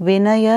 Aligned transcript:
विनय 0.00 0.48